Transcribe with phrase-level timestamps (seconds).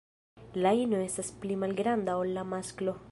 [0.65, 2.97] La ino estas pli malgranda ol la masklo.